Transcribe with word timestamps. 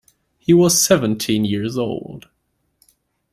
He 0.39 0.51
was 0.51 0.83
seventeen 0.83 1.45
years 1.45 1.77
old. 1.77 2.27